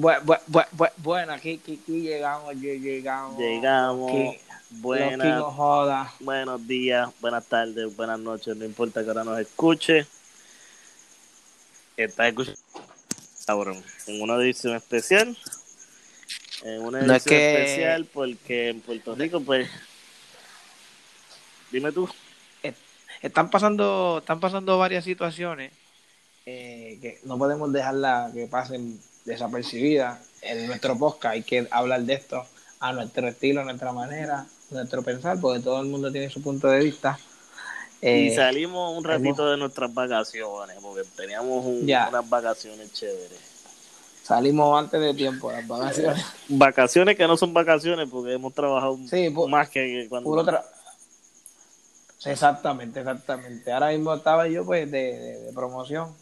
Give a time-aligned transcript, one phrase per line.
[0.00, 3.38] Bu- bu- bu- bu- bueno, aquí, aquí, aquí llegamos, lle- llegamos.
[3.38, 4.10] Llegamos.
[4.10, 4.38] Aquí,
[4.70, 6.12] Buenas, Joda.
[6.20, 10.06] buenos días, buenas tardes, buenas noches, no importa que ahora nos escuche.
[11.96, 12.60] Estás escuchando,
[13.46, 15.36] cabrón, en una edición especial.
[16.64, 19.68] En una edición No es que- especial porque en Puerto Rico, pues.
[21.72, 22.08] Dime tú.
[23.22, 25.72] Están pasando, están pasando varias situaciones
[26.46, 30.18] eh, que no podemos dejarla que pasen desapercibidas.
[30.42, 32.44] En nuestro podcast hay que hablar de esto
[32.80, 36.42] a nuestro estilo, a nuestra manera, a nuestro pensar, porque todo el mundo tiene su
[36.42, 37.18] punto de vista.
[38.00, 42.08] y Eh, salimos un ratito hemos- de nuestras vacaciones, porque teníamos un- Ya.
[42.08, 43.38] unas vacaciones chéveres.
[44.22, 46.22] salimos antes de tiempo, las vacaciones.
[46.48, 50.28] Vacaciones que no son vacaciones, porque hemos trabajado Sí, pu- más que cuando.
[50.28, 50.62] Puro tra-
[52.24, 53.72] Exactamente, exactamente.
[53.72, 56.14] Ahora mismo estaba yo pues de, de- de promoción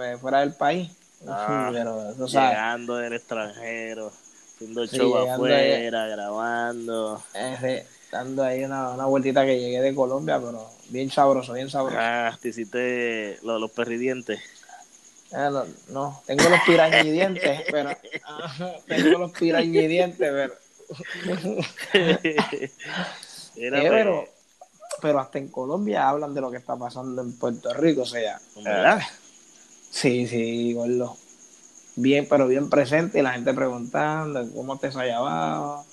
[0.00, 0.90] eh, fuera del país.
[1.26, 4.12] Ah, pero llegando del extranjero,
[4.54, 7.22] haciendo Sí, show afuera, grabando.
[7.34, 11.96] eh, dando ahí una, una vueltita que llegué de Colombia, pero bien sabroso, bien sabroso.
[11.98, 14.40] Ah, te hiciste lo- los perridientes.
[15.30, 17.96] Eh, no, no, tengo los pirañidientes, pero
[18.86, 20.54] tengo los pirañidientes, pero,
[23.56, 24.28] Era, eh, pero,
[25.00, 28.40] pero hasta en Colombia hablan de lo que está pasando en Puerto Rico, o sea,
[28.56, 29.00] ¿verdad?
[29.92, 31.16] Sí, sí, gordo.
[31.94, 35.84] Bien, pero bien presente y la gente preguntando cómo te abajo.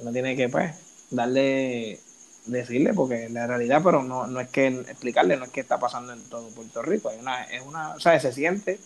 [0.00, 0.74] Uno tiene que, pues,
[1.10, 2.00] darle,
[2.46, 6.12] decirle, porque la realidad, pero no, no es que explicarle, no es que está pasando
[6.12, 7.08] en todo Puerto Rico.
[7.08, 8.78] Hay una, es una, o sea, se siente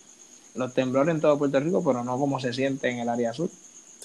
[0.55, 3.49] los temblores en todo Puerto Rico, pero no como se siente en el área sur.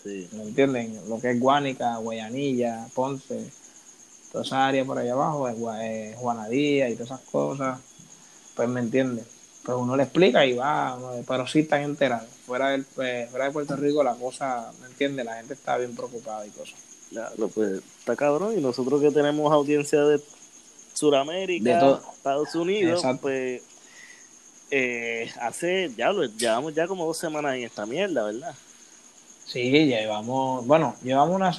[0.01, 0.29] Sí.
[0.31, 0.97] ¿Me entienden?
[1.09, 3.51] Lo que es Guánica, Guayanilla, Ponce,
[4.31, 7.79] toda esa área por allá abajo, es eh, Juanadía y todas esas cosas,
[8.55, 9.34] pues me entienden.
[9.65, 12.29] Pues uno le explica y va, pero sí están enterados.
[12.45, 15.23] Fuera, del, pues, fuera de Puerto Rico la cosa, ¿me entiende?
[15.23, 16.75] La gente está bien preocupada y cosas.
[17.09, 18.57] Claro, pues está cabrón.
[18.57, 20.21] Y nosotros que tenemos audiencia de
[20.93, 21.97] Sudamérica, De.
[22.15, 23.21] Estados Unidos, Exacto.
[23.23, 23.63] pues
[24.71, 28.53] eh, hace, ya lo llevamos ya como dos semanas en esta mierda, ¿verdad?
[29.45, 31.51] Sí, llevamos, bueno, llevamos una,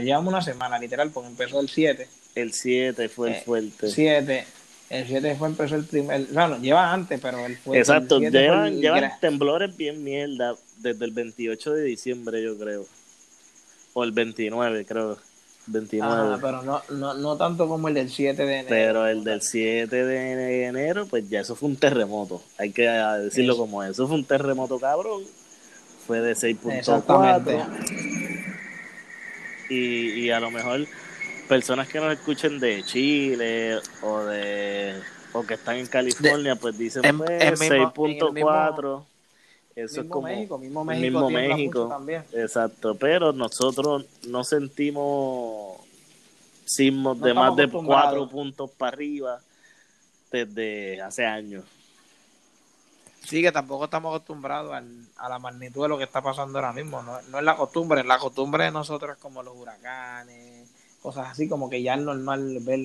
[0.00, 2.08] llevamos una semana literal, porque empezó el 7.
[2.34, 3.90] El 7 fue el Eh, fuerte.
[3.90, 4.46] 7.
[4.90, 8.30] El 7 fue, empezó el primer, bueno, lleva antes, pero el fue Exacto, el 7
[8.30, 12.86] fue llevan, el llevan temblores bien mierda desde el 28 de diciembre, yo creo.
[13.94, 15.18] O el 29, creo.
[15.66, 16.12] 29.
[16.12, 18.68] Ajá, pero no, no, no tanto como el del 7 de enero.
[18.68, 22.42] Pero el del 7 de enero, pues ya eso fue un terremoto.
[22.58, 23.90] Hay que ah, decirlo como es.
[23.90, 25.22] Eso fue un terremoto cabrón.
[26.06, 26.78] Fue de 6.4.
[26.78, 27.58] Exactamente.
[29.70, 30.86] Y, y a lo mejor
[31.48, 35.00] personas que nos escuchen de Chile o de
[35.32, 39.06] o que están en California, pues dicen En- pues en mismo- en el 6.4.
[39.74, 42.24] Eso es como México, mismo México, mismo también.
[42.32, 45.78] Exacto, pero nosotros no sentimos
[46.64, 49.40] sismos No de más de cuatro puntos para arriba
[50.30, 51.64] desde hace años.
[53.24, 56.72] Sí, que tampoco estamos acostumbrados al- a la magnitud de lo que está pasando ahora
[56.72, 57.02] mismo.
[57.02, 60.68] No, no es la costumbre, la costumbre de nosotros es como los huracanes,
[61.04, 62.80] cosas así, como que ya es normal ver,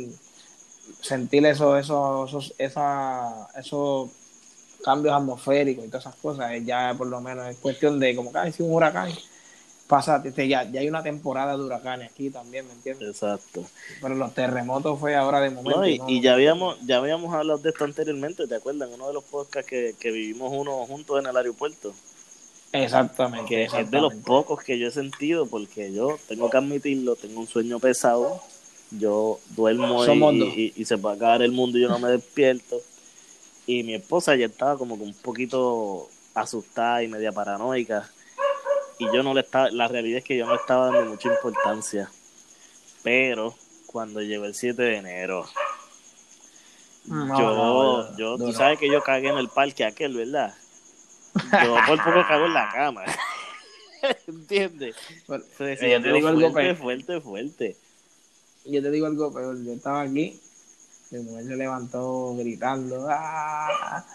[1.01, 4.09] sentir eso, eso, esos, esa, esos
[4.83, 6.51] cambios atmosféricos y todas esas cosas.
[6.53, 9.09] eh, Ya por lo menos es cuestión de como que "Ay, si un huracán
[9.87, 13.09] pasa, este, ya, ya hay una temporada de huracanes aquí también, ¿me entiendes?
[13.09, 13.65] Exacto.
[14.01, 15.79] Pero los terremotos fue ahora de momento.
[15.81, 18.87] No, y, no- y ya habíamos ya habíamos hablado de esto anteriormente, ¿te acuerdas?
[18.89, 21.93] En uno de los podcasts que, que vivimos uno juntos en el aeropuerto.
[22.71, 23.47] Exactamente.
[23.49, 27.39] Que es de los pocos que yo he sentido, porque yo tengo que admitirlo, tengo
[27.41, 28.41] un sueño pesado.
[28.91, 30.07] Yo duermo y,
[30.55, 32.81] y- y se va a acabar el mundo y yo no me despierto.
[33.67, 38.09] Y mi esposa ya estaba como que un poquito asustada y media paranoica.
[38.97, 42.09] Y yo no le estaba, la realidad es que yo no estaba dando mucha importancia.
[43.03, 43.55] Pero
[43.85, 45.45] cuando llegó el 7 de enero,
[47.05, 50.53] No, yo, no, yo, tú sabes que yo cagué en el parque aquel, ¿verdad?
[51.35, 53.03] Yo por poco cago en la cama.
[54.27, 54.95] ¿Entiendes?
[55.27, 56.77] Pero- Se yo te digo algo fuerte, peor.
[56.77, 57.77] fuerte, fuerte.
[58.65, 59.61] Yo te digo algo peor.
[59.63, 60.39] Yo estaba aquí,
[61.11, 64.05] mi mujer se levantó gritando, ¡ah!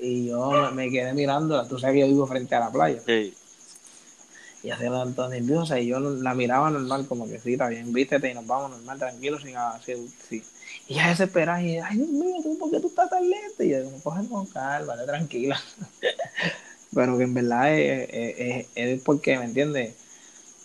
[0.00, 3.00] Y yo me, me quedé mirando, tú sabes que yo vivo frente a la playa.
[3.06, 3.34] Sí.
[4.62, 8.30] Y hacía tanto nerviosa y yo la miraba normal, como que sí, está bien, vístete
[8.30, 10.42] y nos vamos normal, tranquilo, sin hacer, sí.
[10.86, 13.62] Y ella desesperada y, ay Dios mío, ¿tú, ¿por qué tú estás tan lento?
[13.62, 15.60] Y yo, coge con calma, tranquila.
[16.94, 19.94] Pero que en verdad es, es, es porque, ¿me entiendes?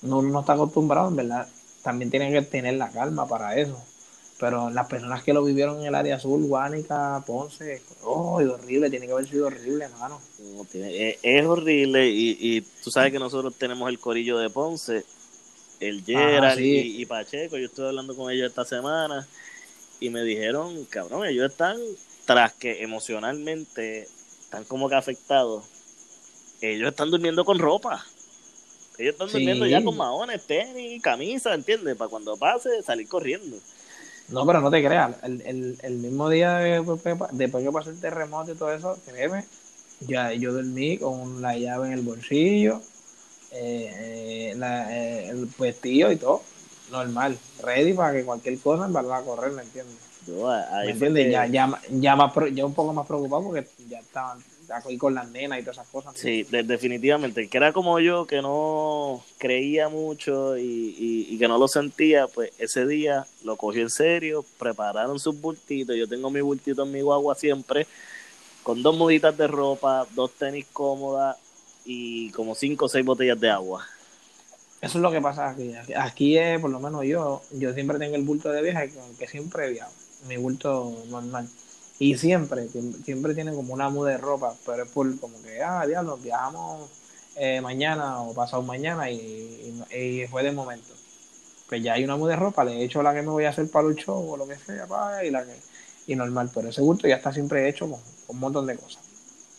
[0.02, 1.48] No, no está acostumbrado, en verdad,
[1.84, 3.82] también tiene que tener la calma para eso.
[4.40, 8.90] Pero las personas que lo vivieron en el área azul, Guánica, Ponce, oh, es horrible,
[8.90, 10.22] tiene que haber sido horrible, hermano.
[10.40, 15.04] No, es, es, horrible y, y, tú sabes que nosotros tenemos el corillo de Ponce,
[15.80, 16.64] el Gerard sí.
[16.64, 19.28] y, y, Pacheco, yo estuve hablando con ellos esta semana
[20.00, 21.78] y me dijeron, cabrón, ellos están,
[22.26, 24.08] tras que emocionalmente
[24.42, 25.66] están como que afectados,
[26.62, 28.06] ellos están durmiendo con ropa.
[28.98, 31.96] Ellos están durmiendo ya con maones, tenis, camisa, ¿entiendes?
[31.96, 33.58] Para cuando pase, salir corriendo.
[34.28, 36.84] No, pero no te creas, el, el, el mismo día de,
[37.32, 39.46] después que pasó el terremoto y todo eso, créeme,
[40.02, 42.82] ya yo dormí con la llave en el bolsillo,
[43.52, 46.44] eh, eh, la, eh, el vestido y todo,
[46.92, 49.98] normal, ready para que cualquier cosa en verdad a correr, ¿me entiendes?
[50.28, 51.32] Yo, ahí ¿Me entiendes?
[51.32, 54.40] Ya, ya, ya, más, ya un poco más preocupado porque ya estaban
[54.86, 56.14] ahí con las nenas y todas esas cosas.
[56.14, 56.20] ¿no?
[56.20, 57.42] Sí, de, definitivamente.
[57.42, 61.68] El que era como yo, que no creía mucho y, y, y, que no lo
[61.68, 65.96] sentía, pues ese día lo cogió en serio, prepararon sus bultitos.
[65.96, 67.88] Yo tengo mi bultito en mi guagua siempre,
[68.64, 71.38] con dos muditas de ropa, dos tenis cómodas
[71.86, 73.86] y como cinco o seis botellas de agua.
[74.82, 75.74] Eso es lo que pasa aquí.
[75.98, 79.66] Aquí es, por lo menos yo, yo siempre tengo el bulto de viaje que siempre
[79.66, 79.94] he viajado.
[80.28, 81.48] Mi bulto normal.
[82.00, 82.70] Y siempre,
[83.04, 86.90] siempre tiene como una muda de ropa, pero es por como que, ah, diablo, viajamos
[87.36, 89.18] eh, mañana o pasado mañana y,
[89.92, 90.94] y, y, fue de momento.
[91.68, 93.50] Pues ya hay una muda de ropa, le he hecho la que me voy a
[93.50, 94.88] hacer para el show o lo que sea,
[95.26, 95.54] y la que,
[96.08, 98.00] y normal, pero ese bulto ya está siempre hecho con,
[98.30, 99.04] un montón de cosas.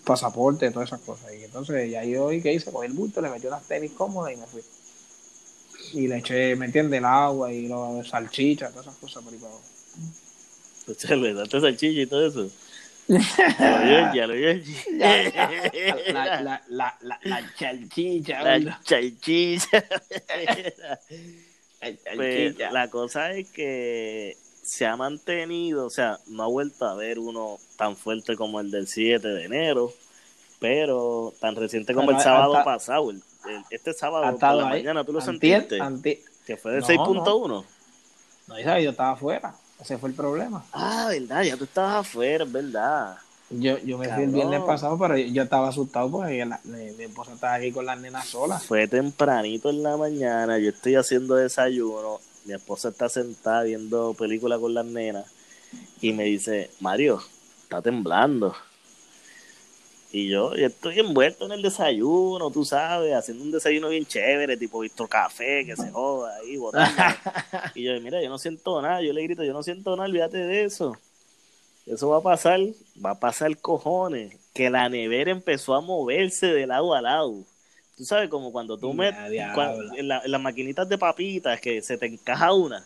[0.04, 1.32] Pasaporte, todas esas cosas.
[1.34, 4.32] Y entonces ya yo hoy que hice, cogí el bulto, le metí unas tenis cómodas
[4.32, 4.62] y me fui.
[5.92, 6.98] Y le eché, ¿me entiendes?
[6.98, 9.64] El agua y los salchichas, todas esas cosas por ahí para abajo.
[11.22, 12.50] Le daste salchicha y todo eso.
[14.14, 14.62] ya lo oye.
[14.92, 18.42] La, la, la, la, la chalchicha.
[18.42, 19.84] La chalchicha.
[22.14, 27.18] pues, la cosa es que se ha mantenido, o sea, no ha vuelto a ver
[27.18, 29.92] uno tan fuerte como el del 7 de enero,
[30.60, 33.10] pero tan reciente como pero el sábado hasta, pasado.
[33.10, 33.22] El,
[33.70, 35.80] este sábado por la ahí, mañana, ¿tú lo antier, sentiste?
[35.80, 37.24] Antier, que fue de 6.1.
[37.24, 37.64] No, no,
[38.48, 39.54] no, yo estaba afuera.
[39.80, 40.64] Ese fue el problema.
[40.72, 43.16] Ah, verdad, ya tú estabas afuera, es verdad.
[43.50, 46.92] Yo, yo me fui el viernes pasado, pero yo, yo estaba asustado porque la, mi,
[46.92, 48.64] mi, esposa estaba aquí con las nenas solas.
[48.64, 54.58] Fue tempranito en la mañana, yo estoy haciendo desayuno, mi esposa está sentada viendo película
[54.58, 55.24] con las nenas
[56.00, 57.20] y me dice, Mario,
[57.62, 58.54] está temblando.
[60.12, 64.56] Y yo, yo estoy envuelto en el desayuno, tú sabes, haciendo un desayuno bien chévere,
[64.56, 67.00] tipo visto café, que se joda ahí, botando.
[67.76, 70.38] y yo, mira, yo no siento nada, yo le grito, yo no siento nada, olvídate
[70.38, 70.96] de eso.
[71.86, 72.58] Eso va a pasar,
[73.04, 77.44] va a pasar cojones, que la nevera empezó a moverse de lado a lado.
[77.96, 81.96] Tú sabes, como cuando tú metes, en, la, en las maquinitas de papitas, que se
[81.96, 82.84] te encaja una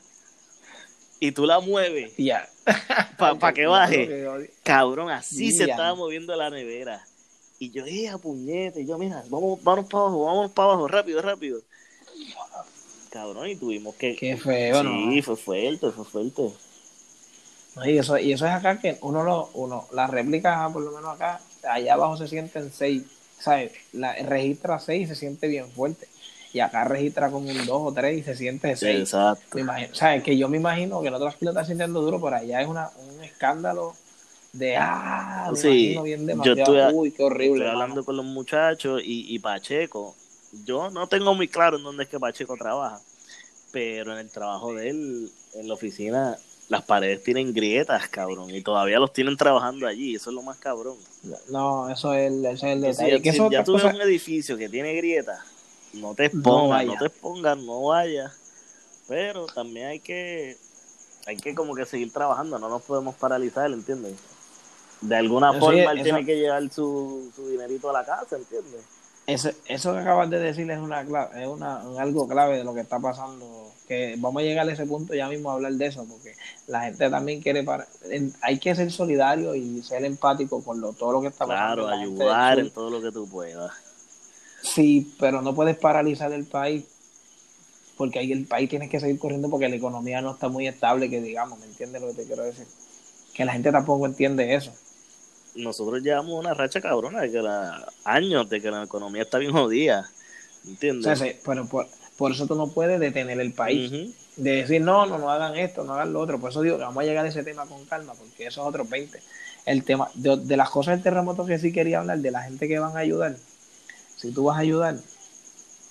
[1.21, 2.47] y tú la mueves yeah.
[3.17, 4.51] para pa que baje.
[4.63, 5.57] Cabrón, así yeah.
[5.57, 7.03] se estaba moviendo la nevera.
[7.59, 11.23] Y yo, eh, puñete, y yo, mira, vamos, vamos para abajo, vamos para abajo, rápido,
[11.23, 11.61] rápido.
[13.11, 14.17] Cabrón, y tuvimos que.
[14.17, 15.13] Qué feo, sí, ¿no?
[15.13, 16.51] Sí, fue fuerte, fue fuerte.
[17.85, 21.15] Y, eso, y eso es acá que uno lo, uno, las réplicas, por lo menos
[21.15, 23.05] acá, allá abajo se sienten seis,
[23.39, 23.73] ¿sabes?
[23.93, 26.09] La, registra seis y se siente bien fuerte.
[26.53, 29.01] Y acá registra como un 2 o 3 y se siente 6.
[29.01, 29.57] Exacto.
[29.57, 30.23] Me imagino, ¿sabes?
[30.23, 33.25] Que yo me imagino que en otras pilotas sintiendo duro, pero allá es una, un
[33.25, 33.97] escándalo
[34.55, 37.65] de ah, me sí, bien yo estuve, uy, qué horrible.
[37.65, 38.05] Estoy hablando mano.
[38.05, 40.15] con los muchachos y, y, Pacheco.
[40.65, 43.01] Yo no tengo muy claro en dónde es que Pacheco trabaja,
[43.73, 48.63] pero en el trabajo de él, en la oficina, las paredes tienen grietas, cabrón, y
[48.63, 50.15] todavía los tienen trabajando allí.
[50.15, 50.97] Eso es lo más cabrón.
[51.51, 53.17] No, eso es el, eso es el detalle.
[53.17, 55.41] Si, que si ya tú ves un edificio que tiene grietas,
[55.95, 58.33] no te expongas, no, no, te expongas, no vayas.
[59.09, 60.57] Pero también hay que,
[61.27, 64.15] hay que como que seguir trabajando, no nos podemos paralizar, ¿entiendes?
[65.05, 68.37] De alguna Eso forma él eso- tiene que llevar su, su dinerito a la casa,
[68.37, 68.83] ¿entiendes?
[69.27, 72.65] Eso, eso que acabas de decir es una clave, es una, un algo clave de
[72.65, 73.73] lo que está pasando.
[73.89, 76.35] Que vamos a llegar a ese punto ya mismo a hablar de eso, porque
[76.67, 77.87] la gente también quiere para,
[78.41, 81.87] hay que ser solidario y ser empático con lo, todo lo que está pasando.
[81.87, 83.73] Claro, ayudar en todo lo que tú puedas.
[84.63, 86.85] Sí, pero no puedes paralizar el país
[87.97, 91.09] porque ahí el país tiene que seguir corriendo porque la economía no está muy estable,
[91.09, 92.67] que digamos, ¿me entiendes lo que te quiero decir?
[93.35, 94.73] Que la gente tampoco entiende eso.
[95.55, 99.53] Nosotros llevamos una racha cabrona de que la, años de que la economía está bien
[99.53, 100.11] jodida.
[100.67, 101.07] ¿Entiendes?
[101.07, 103.91] O sea, sí, pero por, por eso tú no puedes detener el país.
[104.37, 106.41] De decir, no, no, no hagan esto, no hagan lo otro.
[106.41, 108.67] Por eso digo que vamos a llegar a ese tema con calma, porque eso es
[108.67, 109.21] otro 20.
[109.67, 112.67] El tema, de, de las cosas del terremoto que sí quería hablar, de la gente
[112.67, 113.37] que van a ayudar.
[114.17, 114.97] Si tú vas a ayudar,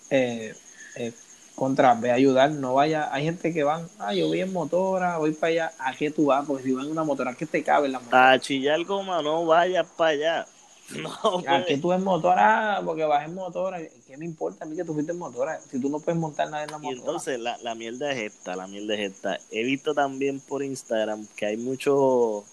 [0.10, 0.54] eh,
[0.96, 1.12] eh,
[1.56, 3.10] contra, ve a ayudar, no vaya.
[3.14, 5.74] Hay gente que van, ah, yo voy en motora, voy para allá.
[5.80, 6.46] ¿A qué tú vas?
[6.46, 8.32] Porque si vas en una motora, ¿qué te cabe en la motora?
[8.32, 10.48] A chillar goma, no vayas para allá.
[10.98, 11.10] No,
[11.48, 11.82] ¿A qué pues.
[11.82, 12.82] tú en motora?
[12.86, 13.80] Porque vas en motora.
[14.06, 15.60] ¿Qué me importa a mí que tú fuiste en motora?
[15.72, 17.00] Si tú no puedes montar nada en la Y motora.
[17.00, 19.40] entonces la, la mierda es esta, la mierda es esta.
[19.50, 22.44] He visto también por Instagram que hay mucho,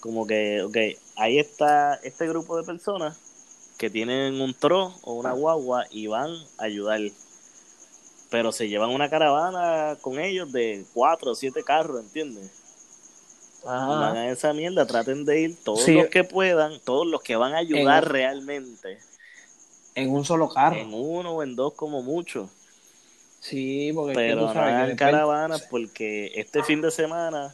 [0.00, 0.76] como que, ok,
[1.14, 3.16] ahí está este grupo de personas
[3.78, 7.00] que tienen un tro o una guagua y van a ayudar.
[8.30, 12.50] Pero se llevan una caravana con ellos de cuatro o siete carros, ¿entiendes?
[13.68, 14.10] Ajá.
[14.10, 15.94] hagan esa mierda, traten de ir todos Sí.
[15.94, 18.98] los que puedan, todos los que van a ayudar En- realmente,
[19.96, 20.76] En un solo carro.
[20.76, 22.48] en uno o en dos como mucho.
[23.40, 27.52] Sí, porque pero no hagan caravanas porque este fin de semana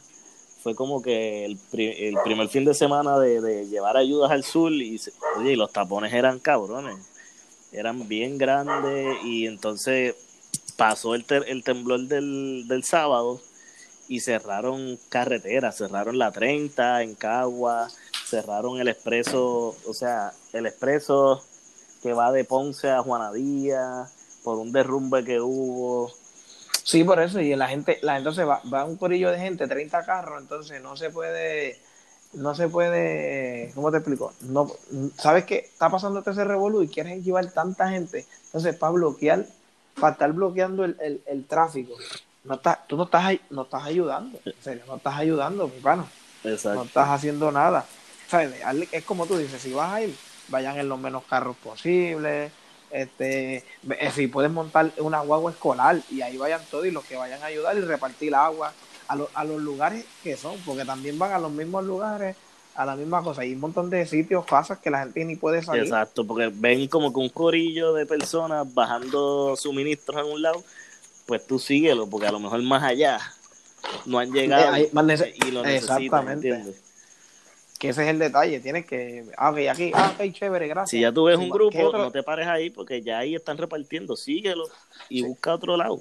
[0.61, 4.43] fue como que el, pri- el primer fin de semana de, de llevar ayudas al
[4.43, 4.99] sur y,
[5.37, 6.97] oye, y los tapones eran cabrones,
[7.71, 10.15] eran bien grandes y entonces
[10.77, 13.41] pasó el, ter- el temblor del, del sábado
[14.07, 17.89] y cerraron carreteras, cerraron la 30 en Cagua,
[18.25, 21.43] cerraron el expreso, o sea, el expreso
[22.01, 24.07] que va de Ponce a Juanadía
[24.43, 26.11] por un derrumbe que hubo.
[26.83, 30.03] Sí, por eso, y la gente, la entonces va, va un corillo de gente, 30
[30.05, 31.79] carros, entonces no se puede,
[32.33, 34.33] no se puede, ¿cómo te explico?
[34.41, 34.69] No,
[35.17, 35.59] ¿sabes qué?
[35.59, 39.45] Está pasando ese revolú y quieres llevar tanta gente, entonces para bloquear,
[39.99, 41.93] para estar bloqueando el, el, el tráfico,
[42.43, 46.05] no estás, tú no estás, no estás ayudando, en serio, no estás ayudando, mi pana,
[46.75, 47.85] no estás haciendo nada.
[48.29, 50.15] Hazle- Es como tú dices, si vas a ir,
[50.49, 52.51] vayan en los menos carros posibles,
[52.91, 53.57] este,
[53.89, 57.41] eh, si puedes montar una guagua escolar y ahí vayan todos y los que vayan
[57.41, 58.73] a ayudar y repartir agua
[59.07, 62.35] a, lo- a los lugares que son, porque también van a los mismos lugares,
[62.75, 63.41] a la misma cosa.
[63.41, 65.83] Hay un montón de sitios, casas que la gente ni puede salir.
[65.83, 70.63] Exacto, porque ven como que un corillo de personas bajando suministros en un lado,
[71.25, 73.19] pues tú síguelo, porque a lo mejor más allá
[74.05, 76.49] no han llegado Eh, nece- y lo necesitan, Exactamente.
[76.49, 76.81] ¿entiendes?
[77.79, 80.89] Que ese es el detalle, tienes que, ah, ok, aquí, ah, ok, chévere, gracias.
[80.91, 81.99] Si ya tú ves un ¿qué grupo, otro?
[81.99, 84.63] no te pares ahí, porque ya ahí están repartiendo, síguelo
[85.09, 85.27] y Sí.
[85.27, 85.99] busca otro lado.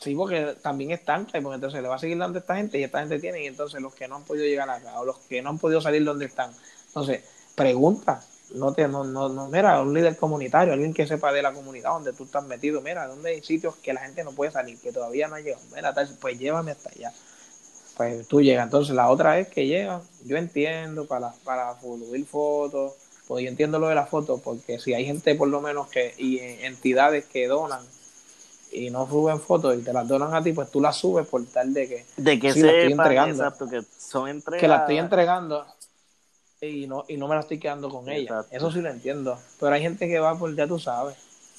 [0.00, 2.56] Sí, porque también es tanta, y porque entonces le va a seguir dando a esta
[2.56, 5.04] gente y esta gente tiene, y entonces los que no han podido llegar acá, o
[5.04, 6.50] los que no han podido salir donde están.
[6.86, 7.22] Entonces,
[7.54, 11.52] pregunta, no te, no, no, no, mira, un líder comunitario, alguien que sepa de la
[11.52, 14.80] comunidad donde tú estás metido, mira, donde hay sitios que la gente no puede salir,
[14.80, 17.12] que todavía no ha llegado, mira, tal, pues llévame hasta allá.
[17.98, 22.94] Pues tú llegas, entonces la otra es que llegan, yo entiendo para, para subir fotos,
[23.28, 26.14] pues yo entiendo lo de las fotos, porque si hay gente por lo menos que,
[26.16, 27.82] y eh, entidades que donan
[28.72, 31.44] y no suben fotos y te las donan a ti, pues tú las subes por
[31.46, 33.44] tal de que, De que Sí, estoy entregando.
[33.44, 34.60] exacto, que son entregas.
[34.60, 35.66] que la estoy entregando
[36.60, 38.44] y no, y no me la estoy quedando con ella.
[38.50, 39.38] Eso sí lo entiendo.
[39.58, 41.16] Pero hay gente que va por, ya tú sabes.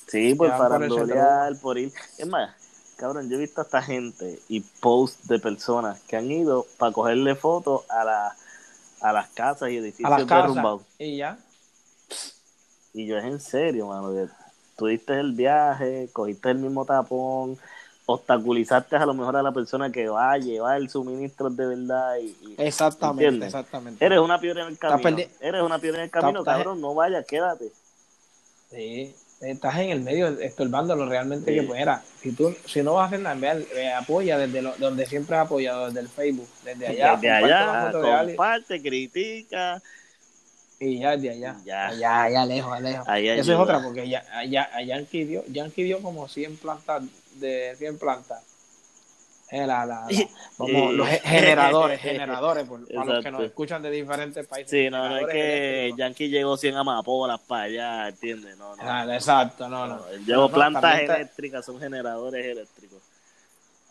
[0.07, 1.91] Sí, Ya van por por ir.
[2.17, 2.51] Es más,
[2.97, 6.91] cabrón, yo he visto a esta gente y posts de personas que han ido para
[6.91, 8.35] cogerle fotos a, la,
[9.01, 10.81] a las casas y edificios derrumbados.
[10.99, 11.37] y ya.
[12.93, 14.11] Y yo es en serio, mano,
[14.81, 17.55] tuviste el viaje, cogiste el mismo tapón,
[18.07, 22.35] obstaculizaste a lo mejor a la persona que va a llevar suministros de verdad y,
[22.41, 23.47] y Exactamente, ¿Entiendes?
[23.49, 24.03] exactamente.
[24.03, 25.17] eres una piedra en el camino.
[25.39, 27.71] Eres una piedra en el camino, Estás- cabrón, no vayas, quédate.
[28.71, 31.59] Sí, estás en el medio estorbándolo realmente Sí.
[31.59, 32.01] que pues era.
[32.21, 35.45] Si tú, si no vas a hacer nada, ve, apoya desde lo, donde siempre has
[35.45, 39.81] apoyado, desde el Facebook, desde allá, Desde comparte allá, alguien, comparte, critica.
[40.81, 41.55] Y ya de allá.
[41.63, 41.87] Ya.
[41.87, 43.07] Allá, allá lejos, lejos.
[43.07, 47.03] Ahí Eso es otra, porque ya, allá, allá Yankee dio, Yankee dio como 100 plantas
[47.35, 48.43] de 100 plantas.
[49.51, 53.43] Eh, la- la- la- vamos, Y- los ge- generadores, generadores, por, para los que nos
[53.43, 54.71] escuchan de diferentes países.
[54.71, 55.93] Sí, no, no es que.
[55.97, 58.57] Yankee llegó 100 amapolas para allá, ¿entiendes?
[58.57, 58.81] No, no.
[58.83, 59.97] Ah, exacto, no, no.
[59.97, 62.99] No, él llevó No, plantas eléctricas, son generadores eléctricos.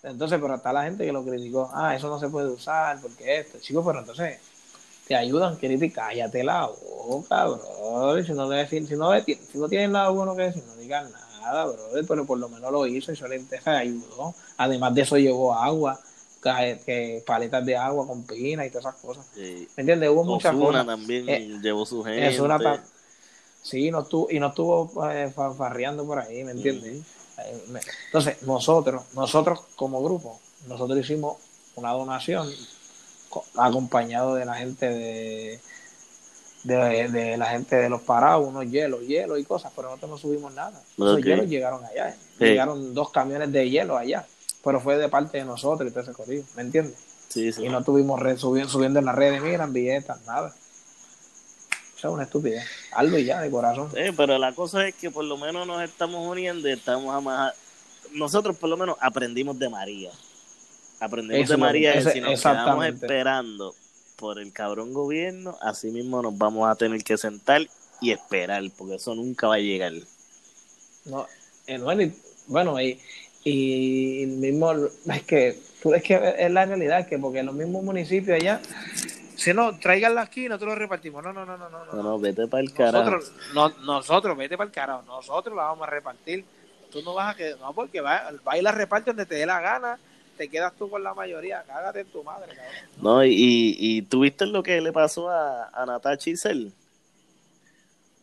[0.03, 1.71] Entonces, pero está la gente que lo criticó.
[1.75, 3.59] Ah, eso no se puede usar porque esto.
[3.61, 4.41] Chicos, pero entonces
[5.11, 8.25] te ayudan, y cállate la boca, bro.
[8.25, 11.65] Si no, le si, no, si no tienes nada bueno que decir, no digas nada,
[11.65, 11.79] bro.
[12.07, 14.33] Pero por lo menos lo hizo y eso le se ayudó.
[14.57, 15.99] Además de eso, llevó agua,
[16.41, 19.27] que, que paletas de agua con pina y todas esas cosas.
[19.35, 19.67] Sí.
[19.77, 20.11] ¿Me entiendes?
[20.11, 20.87] Hubo muchas cosas.
[20.87, 22.29] también Eh, llevó su gente.
[22.29, 22.81] Es una
[23.63, 27.03] Sí, no estuvo, y no estuvo eh, fa- farreando por ahí, ¿me entiendes?
[27.37, 31.39] Eh, me- Entonces, nosotros, nosotros como grupo, nosotros hicimos
[31.75, 32.49] una donación
[33.57, 35.61] acompañado de la gente de,
[36.65, 40.19] de, de la gente de los parados, unos hielos, hielos y cosas, pero nosotros no
[40.19, 40.81] subimos nada.
[40.95, 41.25] Esos Ok.
[41.25, 42.45] hielos llegaron allá, Sí.
[42.45, 44.27] llegaron dos camiones de hielo allá,
[44.65, 46.97] pero fue de parte de nosotros y todo ese corrido, ¿me entiendes?
[47.29, 47.65] Sí, sí.
[47.65, 50.53] Y no tuvimos red, subiendo, subiendo en las redes, miran, billetas, nada.
[51.97, 52.65] Eso es una estupidez.
[52.93, 53.91] Algo y ya, de corazón.
[53.93, 57.21] Sí, pero la cosa es que por lo menos nos estamos uniendo y estamos a
[57.21, 57.55] más...
[58.13, 60.11] Nosotros por lo menos aprendimos de María.
[61.01, 63.75] Aprendimos Eso de María ese- que si nos quedamos esperando
[64.17, 67.63] por el cabrón gobierno, así mismo nos vamos a tener que sentar
[68.03, 69.93] y esperar, porque eso nunca va a llegar.
[71.07, 71.27] No,
[71.67, 71.79] eh,
[72.47, 73.01] bueno, y,
[73.45, 77.55] y el mismo, es que, tú- es que es la realidad, que porque en los
[77.55, 78.61] mismos municipios allá,
[79.37, 81.23] si no, tráiganla aquí y nosotros lo repartimos.
[81.25, 81.85] No, no, no, no, no.
[81.87, 82.03] No, no.
[82.03, 83.11] no, vete para el carajo.
[83.11, 86.45] Nosotros, no, nosotros, vete para el carajo, nosotros la vamos a repartir.
[86.93, 89.47] Tú no vas a que, no, porque va, va y la reparte donde te dé
[89.47, 89.99] la gana,
[90.41, 93.03] te quedas tú con la mayoría, cágate en tu madre, cabrón.
[93.03, 96.73] No, y, y, tú viste lo que le pasó a, a Natacha Isel.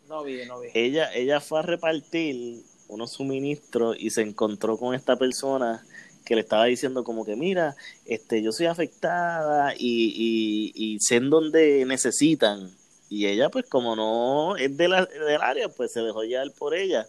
[0.09, 0.69] No vi, no vi.
[0.74, 5.86] ella, ella fue a repartir unos suministros y se encontró con esta persona
[6.25, 7.75] que le estaba diciendo como que mira,
[8.07, 12.71] este, yo soy afectada y, y, y sé en dónde necesitan.
[13.09, 16.74] Y ella pues como no es de la, del área, pues se dejó llevar por
[16.74, 17.05] ella.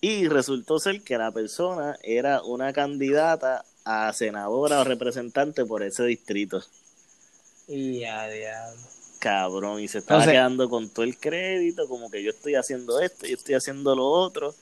[0.00, 6.04] Y resultó ser que la persona era una candidata a senadora o representante por ese
[6.04, 6.62] distrito.
[7.68, 8.80] Y ya, diablo.
[9.18, 13.00] Cabrón, y se estaba Entonces- quedando con todo el crédito, como que yo estoy haciendo
[13.00, 14.54] esto, yo estoy haciendo lo otro.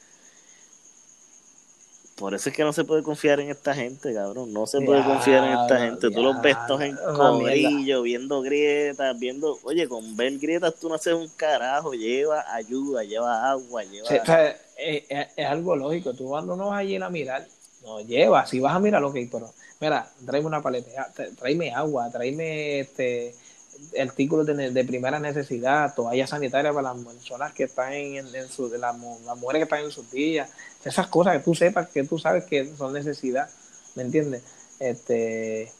[2.16, 4.52] Por eso es que no se puede confiar en esta gente, cabrón.
[4.52, 6.08] No se puede Ya, confiar en esta gente.
[6.08, 9.58] Tú los ves todos en una corillo, viendo grietas, viendo.
[9.64, 11.94] Oye, con ver grietas tú no haces un carajo.
[11.94, 14.06] Lleva ayuda, lleva agua, lleva.
[14.06, 15.04] Sí, o sea, es,
[15.44, 16.12] algo lógico.
[16.14, 17.48] Tú cuando no vas allí a mirar,
[17.82, 18.50] no llevas.
[18.50, 23.34] Si vas a mirar, ok, pero mira, tráeme una paleta, tráeme agua, tráeme este
[23.98, 28.78] artículos de, primera necesidad, toallas sanitarias para las personas que están en, en, su, de
[28.78, 30.50] las, las mujeres que están en sus días,
[30.84, 33.48] esas cosas que tú sepas, que tú sabes que son necesidad,
[33.94, 34.42] ¿me entiendes?
[34.78, 35.72] Este,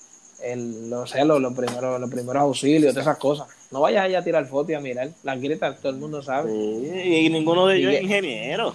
[0.43, 3.49] el, no sé, los, los primeros, los primeros auxilios, todas esas cosas.
[3.71, 6.51] No vayas allá a tirar fotos y a mirar, las grietas todo el mundo sabe.
[6.51, 8.75] Sí, y ninguno de ellos es ingeniero.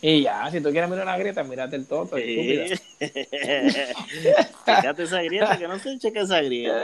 [0.00, 2.76] Y ya, si tú quieres mirar una grieta, mírate el toto, estúpida.
[4.64, 6.80] Fíjate esa grieta, que no se cheque esa grieta.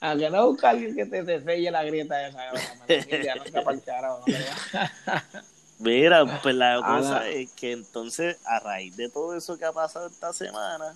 [0.00, 2.52] A que no- busca alguien que te, te selle la grieta esa.
[3.22, 4.20] Ya no.
[5.78, 9.72] Mira, pues la Ah, cosa es que entonces, a raíz de todo eso que ha
[9.72, 10.94] pasado esta semana,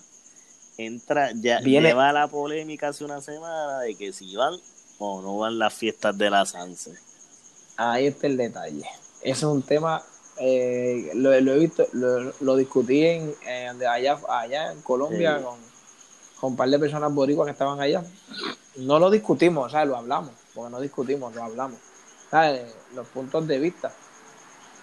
[0.77, 4.55] entra, ya Viene- lleva la polémica hace una semana de que si van
[4.97, 6.93] o no van las fiestas de la Sanse.
[7.77, 8.83] Ahí está el detalle.
[9.21, 10.01] Ese es un tema,
[10.37, 13.33] eh, lo, lo he visto, lo, lo discutí en,
[13.77, 15.43] de allá, allá en Colombia Sí.
[15.43, 15.55] con,
[16.39, 18.03] con un par de personas boricuas que estaban allá.
[18.77, 21.77] No lo discutimos, o sea, lo hablamos, porque no discutimos, lo hablamos.
[22.31, 22.61] ¿Sabes?
[22.95, 23.91] Los puntos de vista.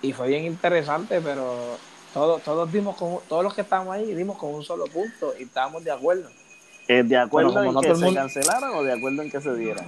[0.02, 1.76] Y fue bien interesante, pero
[2.14, 5.44] todos, todos dimos con, todos los que estábamos ahí dimos con un solo punto y
[5.44, 6.28] estábamos de acuerdo.
[6.86, 9.40] ¿Es ¿De acuerdo Bueno, en no que se mundo- cancelaran o de acuerdo en que
[9.40, 9.86] se dieran?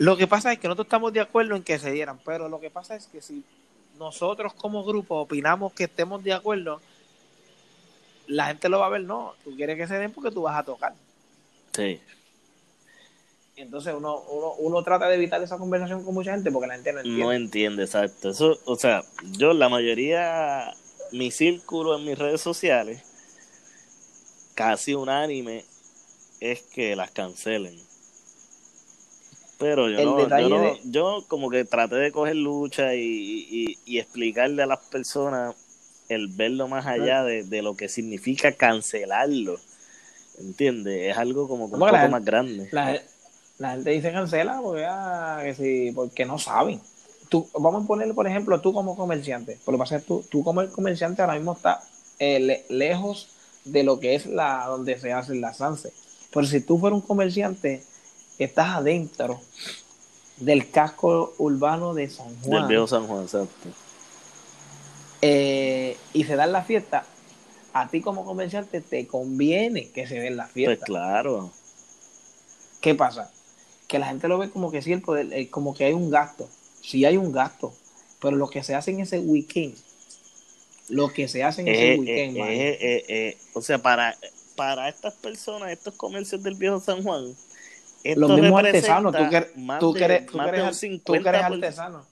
[0.00, 2.58] Lo que pasa es que nosotros estamos de acuerdo en que se dieran, pero lo
[2.58, 3.44] que pasa es que si
[3.98, 6.80] nosotros como grupo opinamos que estemos de acuerdo,
[8.26, 10.58] la gente lo va a ver, no, tú quieres que se den porque tú vas
[10.58, 10.94] a tocar.
[11.74, 12.00] Sí.
[13.56, 16.94] Entonces uno, uno, uno trata de evitar esa conversación con mucha gente porque la gente
[16.94, 17.22] no entiende.
[17.22, 18.30] No entiende, exacto.
[18.30, 20.72] Eso, o sea, yo la mayoría,
[21.12, 23.02] mi círculo en mis redes sociales,
[24.54, 25.66] casi unánime,
[26.40, 27.89] es que las cancelen.
[29.60, 32.94] Pero yo El no, yo detalle no, de- yo como que traté de coger lucha
[32.94, 35.54] y, y, y explicarle a las personas
[36.08, 39.60] el verlo más allá de, de lo que significa cancelarlo.
[40.40, 41.10] ¿Entiendes?
[41.12, 42.68] Es algo como un poco la- más grande.
[42.72, 43.00] La,
[43.58, 46.80] la gente dice cancela porque, ah, que sí, porque no saben.
[47.28, 49.58] Tú, vamos a ponerle, por ejemplo, tú como comerciante.
[49.64, 51.82] Por lo que pasa es tú, tú como el comerciante ahora mismo está
[52.18, 53.28] eh, le- lejos
[53.66, 55.92] de lo que es la donde se hacen las SANSE.
[56.32, 57.82] Pero si tú fueras un comerciante,
[58.44, 59.40] estás adentro
[60.38, 63.68] del casco urbano de San Del Juan viejo San Juan, exacto.
[65.22, 67.04] eh, y se dan la fiesta,
[67.72, 70.84] a ti como comerciante te conviene que se den la Pues fiesta.
[70.86, 71.50] claro.
[72.80, 73.30] ¿Qué pasa?
[73.86, 76.10] Que la gente lo ve como que sí, el poder, eh, como que hay un
[76.10, 76.48] gasto.
[76.82, 77.74] Sí hay un gasto,
[78.20, 79.76] pero lo que se hace en ese weekend,
[80.88, 84.16] lo que se hace en ese Eh, weekend, eh, man, eh, eh, o sea, para,
[84.56, 87.36] para estas personas, estos comercios del viejo San Juan,
[88.04, 89.48] esto los mismos artesanos, tú que,
[89.80, 92.06] tú de- eres, tú eres un ar- tú que 50 eres por- artesano.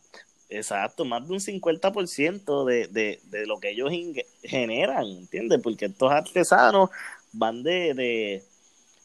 [0.50, 3.90] Exacto, más de un 50% de, de, de lo que ellos
[4.42, 5.60] generan, ¿entiendes?
[5.62, 6.88] Porque estos artesanos
[7.32, 8.44] van de, de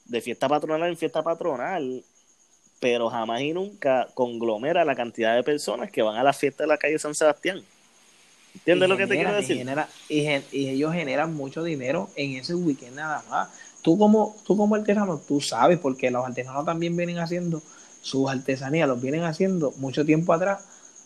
[0.06, 2.04] de fiesta patronal en fiesta patronal,
[2.80, 6.67] pero jamás y nunca conglomera la cantidad de personas que van a la fiesta de
[6.67, 7.62] la calle San Sebastián.
[8.54, 9.58] ¿Entiendes Y lo que te quiero y decir?
[9.58, 13.50] genera- y, gen- y ellos generan mucho dinero en ese weekend nada más.
[13.84, 17.62] Tú como, tú como artesano, tú sabes, porque los artesanos también vienen haciendo
[18.02, 20.63] sus artesanías, los vienen haciendo mucho tiempo atrás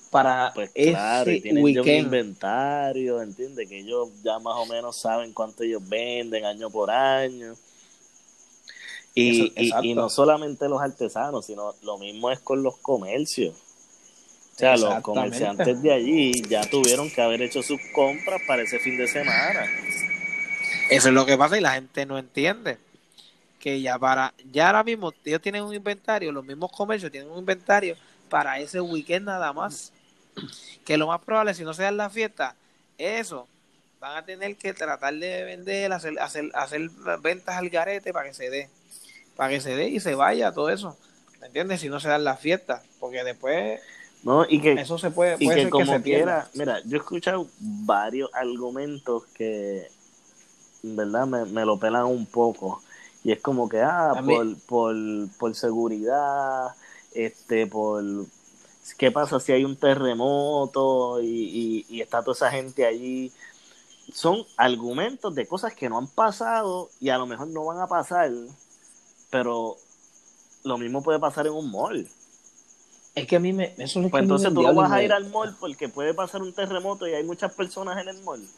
[0.09, 2.05] para Pues ese claro, y tienen ya un weekend.
[2.05, 3.67] inventario, ¿entiendes?
[3.67, 7.55] Que ellos ya más o menos saben cuánto ellos venden año por año.
[9.13, 9.53] Y, Eso-
[9.85, 13.55] y- y no solamente los artesanos, sino lo mismo es con los comercios.
[14.55, 18.79] O sea, los comerciantes de allí ya tuvieron que haber hecho sus compras para ese
[18.79, 19.65] fin de semana.
[20.89, 22.77] Eso es lo que pasa y la gente no entiende.
[23.59, 27.39] Que ya para, ya ahora mismo ellos tienen un inventario, los mismos comercios tienen un
[27.39, 27.95] inventario
[28.29, 29.91] para ese weekend nada más.
[30.85, 32.55] Que lo más probable, si no se dan la fiesta,
[32.97, 33.47] eso,
[33.99, 36.89] van a tener que tratar de vender, hacer, hacer, hacer
[37.21, 38.69] ventas al garete para que se dé.
[39.35, 40.97] Para que se dé y se vaya todo eso.
[41.41, 41.81] ¿Me entiendes?
[41.81, 42.83] Si no se dan la fiesta.
[42.99, 43.81] Porque después
[44.23, 44.45] ¿no?
[44.47, 46.49] Y que, eso se puede, y que ser como se pierda.
[46.51, 49.87] quiera, mira, yo he escuchado varios argumentos que,
[50.95, 52.81] verdad, me, me lo pelan un poco.
[53.23, 54.95] Y es como que, ah, por, por,
[55.37, 56.75] por seguridad,
[57.11, 58.03] este, por...
[58.97, 63.31] ¿Qué pasa si hay un terremoto y, y, y está toda esa gente allí?
[64.13, 67.87] Son argumentos de cosas que no han pasado y a lo mejor no van a
[67.87, 68.31] pasar,
[69.29, 69.77] pero
[70.63, 72.09] lo mismo puede pasar en un mall.
[73.15, 73.73] Es que a mí me.
[73.77, 75.55] Eso es que Pues a mí me entonces tú no vas a ir al mall
[75.59, 78.53] porque puede pasar un terremoto y hay muchas personas en el mall.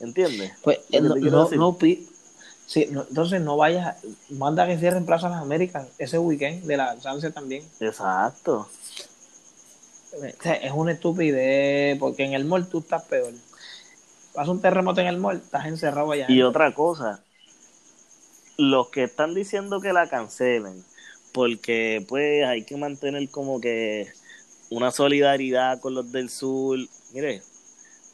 [0.00, 0.52] ¿Entiendes?
[0.62, 1.78] Pues eh, no, no, no
[2.66, 3.96] sí, no, entonces no vayas,
[4.30, 7.62] manda que cierren Plaza Las Américas ese weekend de la Sanse también.
[7.80, 8.68] Exacto.
[10.12, 13.32] O sea, es una estupidez, porque en el mall tú estás peor.
[14.34, 16.26] Pasa un terremoto en el mall, estás encerrado allá.
[16.28, 17.22] Y otra cosa,
[18.56, 20.84] los que están diciendo que la cancelen,
[21.32, 24.10] porque pues hay que mantener como que
[24.70, 26.78] una solidaridad con los del sur,
[27.12, 27.42] mire,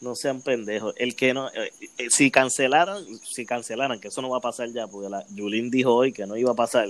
[0.01, 0.95] no sean pendejos.
[0.97, 4.71] El que no, eh, eh, si cancelaran, si cancelaran, que eso no va a pasar
[4.73, 6.89] ya, porque la Julín dijo hoy que no iba a pasar.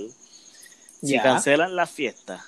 [1.01, 2.43] Si cancelan la fiesta,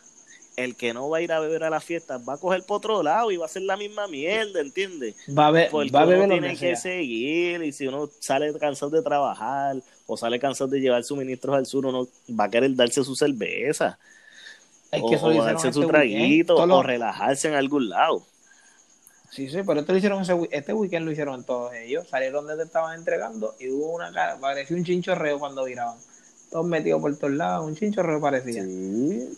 [0.63, 2.78] el que no va a ir a beber a la fiesta va a coger por
[2.78, 5.15] otro lado y va a hacer la misma mierda, ¿entiendes?
[5.30, 8.10] va a ver, Porque va a uno beber lo tiene que seguir y si uno
[8.19, 12.50] sale cansado de trabajar o sale cansado de llevar suministros al sur, uno va a
[12.50, 13.98] querer darse su cerveza
[14.91, 18.26] Es o, que o darse su traguito o relajarse en algún lado.
[19.32, 22.08] Sí, sí, pero esto lo hicieron ese, este weekend lo hicieron todos ellos.
[22.10, 25.98] Salieron donde te estaban entregando y hubo una cara, parecía un chinchorreo cuando viraban.
[26.50, 28.63] Todos metidos por todos lados, un chinchorreo parecía.
[28.63, 29.38] Sí.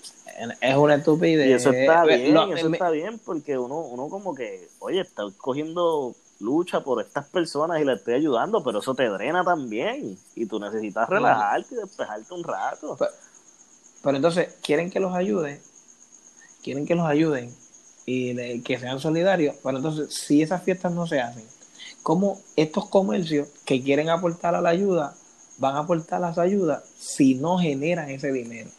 [0.61, 1.47] Es una estupidez.
[1.47, 5.01] Y eso está Eh, bien, eso me- está bien porque uno, uno como que, oye,
[5.01, 10.17] está cogiendo lucha por estas personas y le estoy ayudando, pero eso te drena también
[10.35, 12.97] y tú necesitas relajarte y despejarte un rato.
[14.01, 15.59] Pero entonces, quieren que los ayuden,
[16.63, 17.53] quieren que los ayuden
[18.05, 21.45] y que sean solidarios, pero entonces, si esas fiestas no se hacen,
[22.03, 25.15] ¿cómo estos comercios que quieren aportar a la ayuda
[25.57, 28.69] van a aportar las ayudas si no generan ese dinero?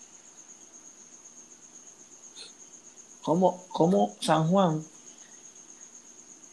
[3.22, 4.82] ¿Cómo, cómo San Juan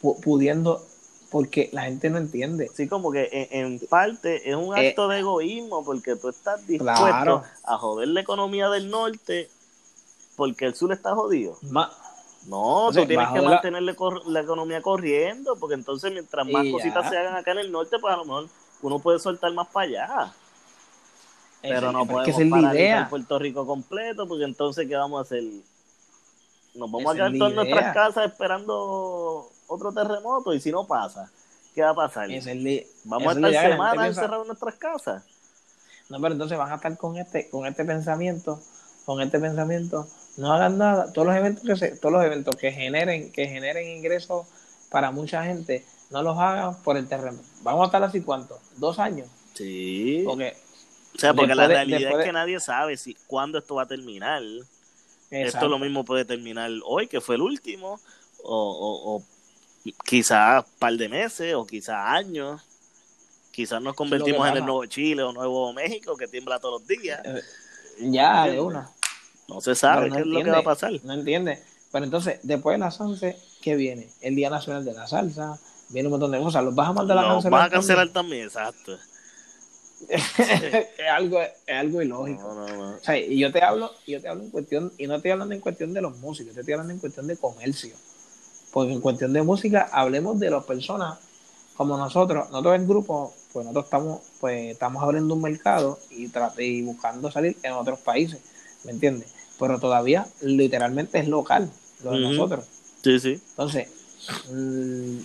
[0.00, 0.86] pu- pudiendo,
[1.30, 2.70] porque la gente no entiende?
[2.74, 6.64] Sí, como que en, en parte es un Eh, acto de egoísmo porque tú estás
[6.68, 7.44] dispuesto Claro.
[7.64, 9.50] a joder la economía del norte
[10.36, 11.58] porque el sur está jodido.
[11.62, 11.92] Ma-
[12.46, 17.10] No, tú tienes que mantener la, economía corriendo porque entonces mientras más Y cositas ya.
[17.10, 18.48] se hagan acá en el norte, pues a lo mejor
[18.82, 20.32] uno puede soltar más para allá.
[21.62, 23.06] Pero no podemos es idea.
[23.10, 25.44] Puerto Rico completo porque entonces ¿qué vamos a hacer?
[26.74, 30.86] Nos vamos Esa a quedar la todas nuestras casas esperando otro terremoto y si no
[30.86, 31.30] pasa,
[31.74, 32.30] ¿qué va a pasar?
[32.30, 32.46] Es
[33.04, 35.24] Vamos a es estar semanas encerrados en nuestras casas.
[36.08, 38.60] No, pero entonces van a estar con este, con este pensamiento,
[39.04, 40.08] con este pensamiento,
[40.40, 43.88] no hagan nada, todos los eventos que se, todos los eventos que generen, que generen
[43.96, 44.46] ingresos
[44.90, 47.38] para mucha gente, no los hagan por el terreno.
[47.62, 50.22] Vamos a estar así cuánto, dos años, Sí.
[50.26, 50.56] porque
[51.14, 53.86] O sea, porque la de- realidad es que nadie sabe si cuándo esto va a
[53.86, 54.42] terminar.
[55.30, 58.00] Esto lo mismo puede terminar hoy, que fue el último,
[58.42, 59.22] o, o, o
[60.04, 62.60] quizás un par de meses, o quizás años.
[63.52, 64.64] Quizás nos convertimos en el.
[64.64, 67.20] Nuevo Chile o Nuevo México, que tiembla todos los días.
[67.24, 67.42] Eh,
[68.10, 68.90] ya de una,
[69.54, 70.92] No se sabe no qué es lo que va a pasar.
[71.02, 71.58] no entiende.
[71.92, 74.08] Pero entonces, después de la Sanse, ¿qué viene?
[74.20, 75.58] El Día Nacional de la Salsa,
[75.88, 77.50] viene un montón de cosas, los vas a mandar a cancelar.
[77.52, 77.80] van a también?
[77.80, 78.96] cancelar también, exacto.
[80.08, 82.54] es algo, es algo ilógico.
[82.54, 82.96] No, no, no.
[82.96, 85.32] O sea, y yo te hablo, y yo te hablo en cuestión, y no estoy
[85.32, 87.94] hablando en cuestión de los músicos, te estoy hablando en cuestión de comercio.
[88.72, 91.18] Porque en cuestión de música, hablemos de las personas
[91.76, 96.82] como nosotros, nosotros el grupo, pues nosotros estamos, pues estamos abriendo un mercado y, y
[96.82, 98.38] buscando salir en otros países,
[98.84, 99.32] ¿me entiendes?
[99.60, 101.70] Pero todavía literalmente es local
[102.02, 102.64] lo de nosotros.
[103.04, 103.40] Sí, sí.
[103.50, 103.88] Entonces,
[104.50, 105.18] mm,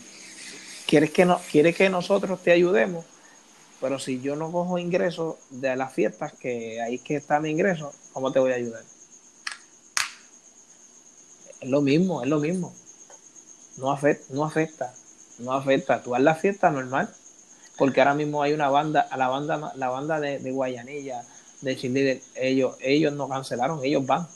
[0.85, 3.05] ¿quieres, que no, ¿quieres que nosotros te ayudemos?
[3.81, 7.49] Pero si yo no cojo ingresos de las fiestas, que ahí es que está mi
[7.49, 8.83] ingreso, ¿cómo te voy a ayudar?
[11.61, 12.73] Es lo mismo, es lo mismo.
[13.77, 14.93] No afecta, no afecta,
[15.39, 16.01] no afecta.
[16.01, 17.13] Tú haz la fiesta normal,
[17.77, 21.23] porque ahora mismo hay una banda, a la banda, la banda de, Guayanilla,
[21.65, 24.27] de Chile, ellos, ellos no cancelaron, ellos van.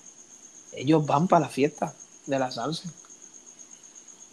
[0.74, 1.94] Ellos van para la fiesta
[2.26, 2.89] de la salsa.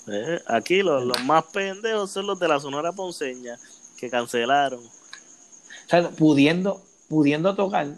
[0.08, 3.58] Eh, aquí los, los más pendejos son los de la Sonora Ponceña,
[3.98, 4.80] que cancelaron.
[4.80, 7.94] O sea, pudiendo, pudiendo tocar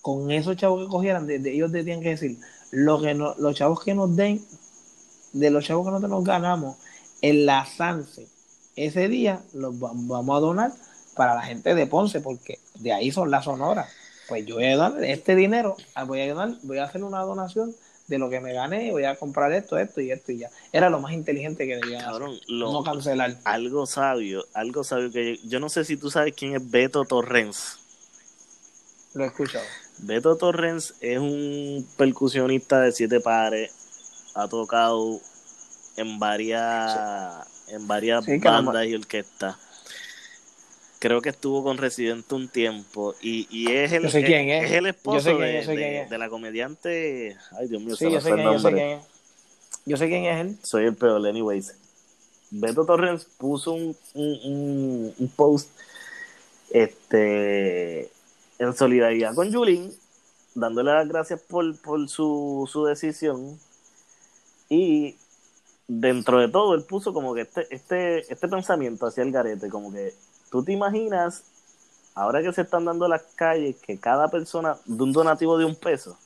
[0.00, 2.38] con esos chavos que cogieran, de, ellos tenían que decir,
[2.70, 4.44] lo que los chavos que nos den,
[5.32, 6.76] de los chavos que nosotros nos ganamos,
[7.20, 8.26] en la Sanse,
[8.74, 10.72] ese día los vamos a donar
[11.14, 13.88] para la gente de Ponce, porque de ahí son las sonoras.
[14.28, 17.20] Pues yo voy a dar este dinero, ah, voy a dar, voy a hacer una
[17.20, 17.74] donación
[18.08, 20.50] de lo que me gané, voy a comprar esto, esto y esto y ya.
[20.72, 22.22] Era lo más inteligente que debía hacer.
[22.48, 23.36] no cancelar.
[23.44, 27.78] Algo sabio, algo sabio que yo, no sé si tú sabes quién es Beto Torrens.
[29.14, 29.64] Lo he escuchado.
[29.98, 33.72] Beto Torrens es un percusionista de siete pares,
[34.34, 35.20] ha tocado
[35.96, 39.56] en varias, en varias bandas y orquestas.
[40.98, 44.70] Creo que estuvo con Residente un tiempo y, y es, el, quién es.
[44.70, 47.36] el esposo de, la comediante.
[47.52, 49.04] Ay, Dios mío, sí, yo sé, quién, yo sé quién es.
[49.84, 50.58] Yo sé quién es él.
[50.62, 51.74] Soy el peor, anyways.
[52.50, 55.68] Beto Torres puso un, un, un, post
[56.70, 58.10] este
[58.58, 59.92] en solidaridad con Julín,
[60.54, 63.58] dándole las gracias por, por su, su decisión.
[64.68, 65.16] Y
[65.86, 69.92] dentro de todo, él puso como que este, este, este pensamiento hacia el garete, como
[69.92, 70.14] que
[70.50, 71.42] tú te imaginas,
[72.14, 75.76] ahora que se están dando las calles, que cada persona de un donativo de un
[75.76, 76.16] peso,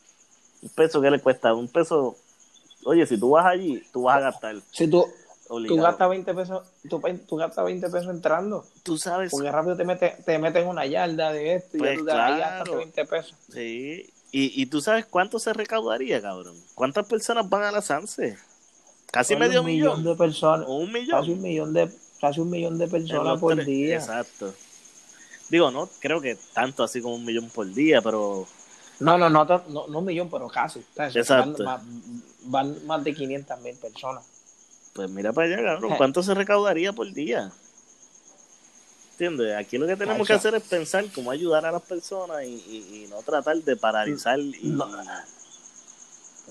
[0.62, 2.16] un peso que le cuesta, un peso,
[2.84, 4.56] oye, si tú vas allí, tú vas a gastar.
[4.70, 5.06] Si tú,
[5.66, 8.64] tú gastas 20 pesos, tú, tú, gastas 20 pesos entrando.
[8.82, 9.30] Tú sabes.
[9.30, 12.38] Porque rápido te meten te meten una yarda de esto y ya pues tú ahí
[12.38, 13.34] gastas 20 pesos.
[13.52, 14.10] Sí.
[14.32, 16.56] Y, y tú sabes cuánto se recaudaría, cabrón.
[16.76, 18.38] ¿Cuántas personas van a la SANSE?
[19.10, 20.04] Casi medio millón.
[20.04, 20.68] de personas.
[20.68, 21.20] un millón.
[21.20, 23.96] Casi un millón de, casi un millón de personas por día.
[23.96, 24.54] Exacto.
[25.48, 28.46] Digo, no creo que tanto así como un millón por día, pero...
[29.00, 30.80] No, no, no, no, no un millón, pero casi.
[30.96, 31.64] Exacto.
[32.44, 34.24] Van, más, de 500 mil personas.
[34.92, 35.94] Pues mira para allá, cabrón.
[35.96, 37.50] ¿Cuánto se recaudaría por día?
[39.12, 39.56] ¿Entiendes?
[39.56, 43.22] Aquí lo que tenemos que hacer es pensar cómo ayudar a las personas y, no
[43.22, 44.38] tratar de paralizar.
[44.38, 44.78] Y,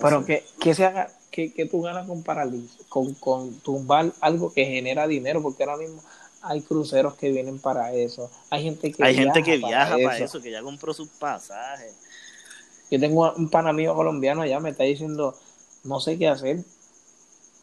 [0.01, 4.51] pero que, que se haga, que, que tú ganas con paralizar, con, con tumbar algo
[4.51, 6.01] que genera dinero, porque ahora mismo
[6.41, 10.17] hay cruceros que vienen para eso, hay gente que hay viaja gente que viaja para,
[10.17, 10.41] eso.
[10.41, 11.93] que ya compró sus pasajes.
[12.89, 15.37] Yo tengo un pan amigo colombiano allá, me está diciendo,
[15.83, 16.63] no sé qué hacer,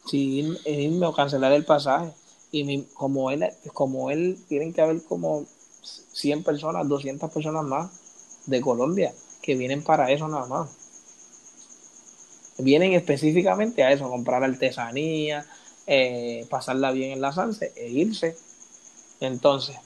[0.05, 2.11] si irme o cancelar el pasaje.
[2.49, 5.45] Y mi, como él, como él, tienen que haber como
[6.13, 7.91] 100 personas, 200 personas más
[8.45, 10.69] de Colombia que vienen para eso nada más
[12.57, 15.45] vienen específicamente a eso, comprar artesanía,
[15.85, 18.37] eh, pasarla bien en la Sanse e irse.
[19.19, 19.77] Entonces,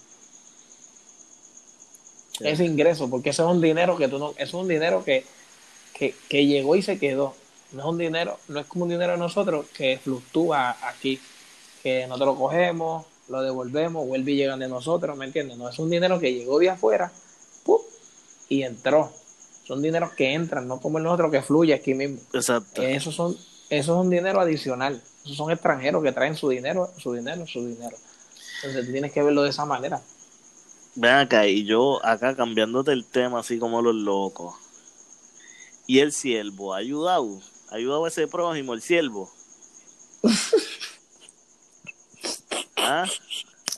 [2.39, 5.23] ese ingreso, porque ese es un dinero que tú no, es un dinero que,
[5.93, 7.35] que, llegó y se quedó.
[7.71, 11.19] No es un dinero, no es como un dinero de nosotros que fluctúa aquí,
[11.83, 15.57] que nosotros lo cogemos, lo devolvemos, vuelve y llegan de nosotros, ¿me entiendes?
[15.57, 17.11] No es un dinero que llegó de afuera
[18.51, 19.09] y entró
[19.71, 22.19] son dineros que entran, no como el otro que fluye aquí mismo.
[22.33, 22.81] Exacto.
[22.81, 23.37] Esos son,
[23.69, 25.01] eso es un dinero adicional.
[25.23, 27.95] Esos son extranjeros que traen su dinero, su dinero, su dinero.
[28.57, 30.01] Entonces tú tienes que verlo de esa manera.
[30.95, 34.55] Ven acá, y yo acá cambiándote el tema así como los locos.
[35.87, 37.39] ¿Y el siervo ayudado?
[37.69, 39.31] ¿Ha ayudado a ese prójimo, el siervo?
[42.75, 43.05] ¿Ah?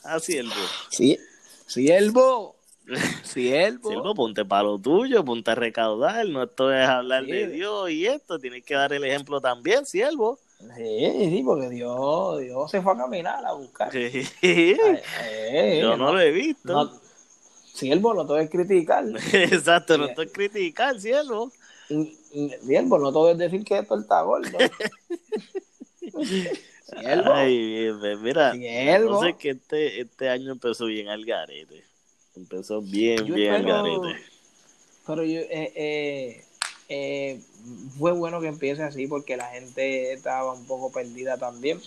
[0.03, 0.53] ¿Ah, siervo?
[0.89, 1.19] Sí,
[1.67, 2.55] siervo.
[3.23, 3.89] Siervo.
[3.89, 6.27] Siervo, ponte para lo tuyo, ponte a recaudar.
[6.27, 8.39] No esto es hablar de Dios y esto.
[8.39, 10.39] Tienes que dar el ejemplo también, siervo.
[10.75, 13.91] Sí, sí, porque Dios, Dios se fue a caminar a buscar.
[13.91, 14.25] Sí.
[15.81, 16.73] Yo no, lo he visto.
[16.73, 16.91] No,
[17.65, 19.05] siervo, no todo es criticar.
[19.33, 21.51] Exacto, no todo es criticar, siervo.
[22.61, 24.57] Siervo, no todo es decir que esto está gordo.
[26.99, 27.33] siervo.
[27.33, 27.91] Ay,
[28.21, 28.53] mira,
[28.99, 31.92] no sé que este, este año empezó bien al garete.
[32.35, 33.63] Empezó bien, bien
[35.05, 36.45] Pero yo, eh, eh,
[36.89, 37.41] eh,
[37.97, 41.81] fue bueno que empiece así porque la gente estaba un poco perdida también.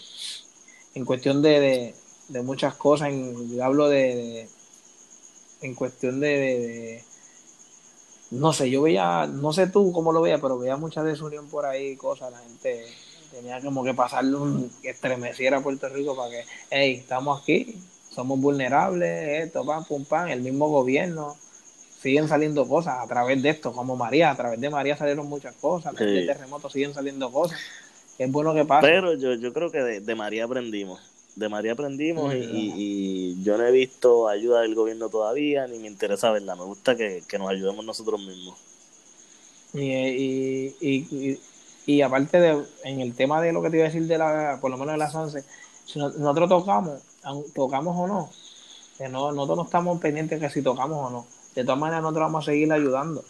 [0.94, 1.94] En cuestión de,
[2.28, 3.08] de muchas cosas.
[3.08, 4.48] En, yo hablo de, de-
[5.62, 7.02] en cuestión de-
[8.30, 11.64] no sé, yo veía, no sé tú cómo lo veías, pero veía mucha desunión por
[11.64, 12.84] ahí, cosas, la gente
[13.30, 17.76] tenía como que pasarle un, que estremeciera a Puerto Rico para que, hey, estamos aquí,
[18.16, 21.36] somos vulnerables, esto, pam, pum, pam, el mismo gobierno,
[22.00, 25.54] siguen saliendo cosas a través de esto, como María, a través de María salieron muchas
[25.56, 26.18] cosas, a través Sí.
[26.20, 27.60] del terremoto siguen saliendo cosas,
[28.18, 28.86] es bueno que pase.
[28.88, 30.98] Pero yo, yo creo que de, de María aprendimos.
[31.34, 32.50] De María aprendimos y, Mm.
[32.54, 36.56] y- yo no he visto ayuda del gobierno todavía, ni me interesa verla.
[36.56, 38.56] Me gusta que, que nos ayudemos nosotros mismos.
[39.74, 41.40] Y, y, y, y-
[41.88, 44.58] y aparte de, en el tema de lo que te iba a decir de la,
[44.62, 45.44] por lo menos de las 11,
[45.86, 47.00] si no- nosotros tocamos,
[47.54, 48.30] tocamos o no,
[49.32, 51.26] nosotros no estamos pendientes que si tocamos o no.
[51.54, 53.24] De todas maneras nosotros vamos a seguir ayudando.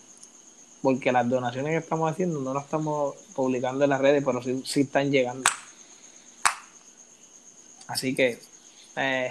[0.82, 4.62] Porque las donaciones que estamos haciendo no las estamos publicando en las redes, pero sí,
[4.64, 5.44] sí están llegando.
[7.88, 8.38] Así que
[8.96, 9.30] eh,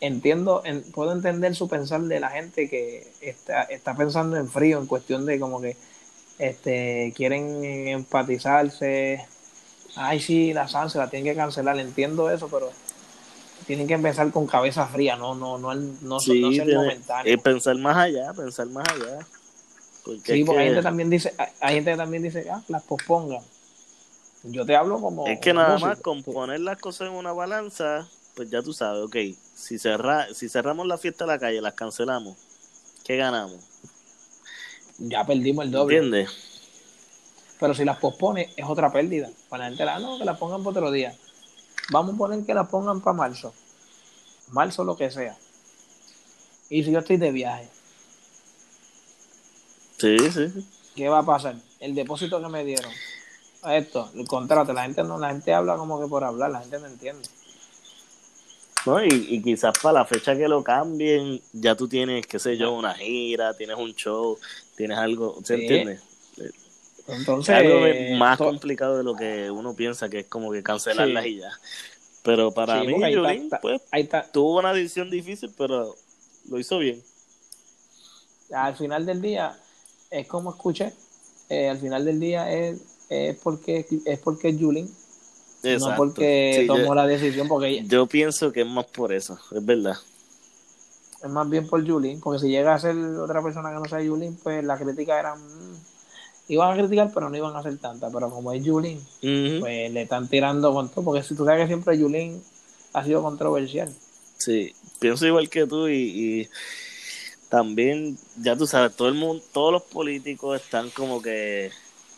[0.00, 4.78] entiendo, en- puedo entender su pensar de la gente que está, está pensando en frío,
[4.78, 5.76] en cuestión de como que
[6.38, 9.26] este quieren empatizarse.
[9.96, 12.70] Ay, sí, la Sanse la tienen que cancelar, entiendo eso, pero
[13.66, 17.34] tienen que empezar con cabeza fría, no, no, no, no, Sí, no ser momentáneo.
[17.34, 19.26] es pensar más allá, pensar más allá.
[20.04, 23.42] Porque Sí, porque hay gente también dice, hay- gente que también dice, ah, las pospongan.
[24.44, 25.26] Yo te hablo como.
[25.26, 29.02] es que nada más con poner las cosas en una balanza, pues ya tú sabes,
[29.02, 29.16] ok,
[29.54, 32.36] si, cerra, si cerramos la fiesta de la calle, las cancelamos,
[33.02, 33.60] ¿qué ganamos?
[34.98, 35.96] Ya perdimos el doble.
[35.96, 36.30] ¿Entiendes?
[37.58, 39.30] Pero si las pospone, es otra pérdida.
[39.48, 41.14] Para la gente, ah, no, que las pongan para otro día.
[41.90, 43.54] Vamos a poner que las pongan para marzo.
[44.48, 45.36] Marzo, lo que sea.
[46.68, 47.68] Y si yo estoy de viaje,
[49.98, 50.48] Sí, sí.
[50.50, 50.66] sí.
[50.94, 51.56] ¿qué va a pasar?
[51.80, 52.90] El depósito que me dieron.
[53.70, 54.72] Esto, el contrato.
[54.72, 57.26] La gente no, la gente habla como que por hablar, la gente no entiende.
[58.84, 59.02] ¿no?
[59.04, 62.72] Y, y quizás para la fecha que lo cambien, ya tú tienes, qué sé yo,
[62.72, 64.38] una gira, tienes un show,
[64.76, 65.62] tienes algo, ¿se Sí.
[65.62, 66.00] entiende?
[67.08, 70.50] Entonces, es algo de- más to- complicado de lo que uno piensa que es como
[70.52, 71.30] que cancelarlas Sí.
[71.30, 71.50] y ya.
[72.22, 74.24] Pero para Sí, mí, Yulín, está- pues, está.
[74.32, 75.94] tuvo una decisión difícil, pero
[76.50, 77.02] lo hizo bien.
[78.52, 79.58] al final del día
[80.10, 80.92] es como escuché
[81.48, 84.86] eh, al final del día es, es porque es porque es Julin
[85.64, 85.96] no Exacto.
[85.96, 89.36] porque Sí, tomó yo, la decisión porque ella- yo pienso que es más por eso,
[89.50, 89.96] es verdad.
[91.24, 93.98] es más bien por Julin porque si llega a ser otra persona que no sea
[94.08, 95.75] Julin pues la crítica era mm,
[96.48, 99.60] iban a criticar pero no iban a hacer tanta pero como es Julin Ujú.
[99.60, 102.42] pues le están tirando con todo porque si tú sabes que siempre Julin
[102.92, 103.92] ha sido controversial
[104.38, 106.48] Sí, pienso igual que tú y, y
[107.48, 111.70] también, ya tú sabes, todo el mundo, todos los políticos están como que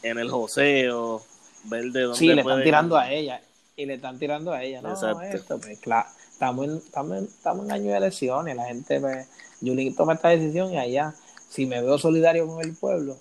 [0.02, 1.22] en el joseo,
[1.64, 3.40] ver de dónde sí le están tirando a ella
[3.76, 5.22] y le están tirando a ella no Exacto.
[5.22, 9.28] esto pues claro estamos en, estamos en, estamos en año de elecciones la gente pues
[9.60, 11.14] Julin toma esta decisión y allá
[11.48, 13.16] si me veo solidario con el pueblo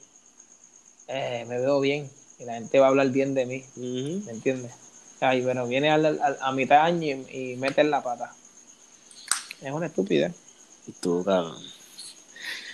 [1.07, 3.63] eh, me veo bien y la gente va a hablar bien de mí.
[3.75, 4.71] ¿me entiendes?
[5.19, 8.33] Ay, bueno, viene al- al- a mitad de año y, y mete en la pata.
[9.61, 10.33] Es una estupidez.
[11.01, 11.57] Tú, cabrón.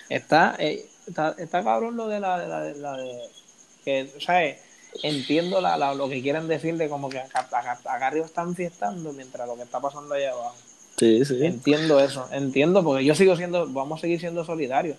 [0.09, 3.29] Está, eh, está, está cabrón lo de la de la, de, la de-
[3.85, 4.57] que, ¿sabes?
[5.01, 8.55] Entiendo la, la- lo que quieren decir de como que acá, acá, acá arriba están
[8.55, 10.55] fiestando mientras lo que está pasando allá abajo.
[10.97, 11.43] Sí, sí.
[11.43, 14.97] Entiendo eso, entiendo, porque yo sigo siendo, vamos a seguir siendo solidarios,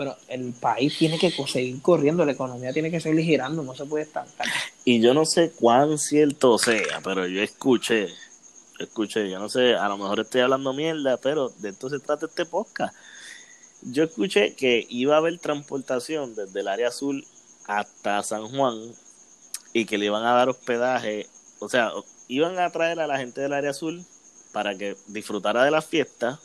[0.00, 3.84] pero el país tiene que seguir corriendo, la economía tiene que seguir girando, no se
[3.84, 4.46] puede estancar.
[4.82, 8.08] Y yo no sé cuán cierto sea, pero yo escuché,
[8.78, 12.24] escuché, yo no sé, a lo mejor estoy hablando mierda, pero de esto se trata
[12.24, 12.96] este podcast.
[13.82, 17.26] Yo escuché que iba a haber transportación desde el área azul
[17.66, 18.78] hasta San Juan
[19.74, 21.26] y que le iban a dar hospedaje,
[21.58, 21.92] o sea,
[22.26, 24.02] iban a traer a la gente del área azul
[24.52, 26.40] para que disfrutara de la fiesta